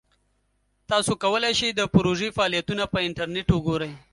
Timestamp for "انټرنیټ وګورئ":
3.07-3.91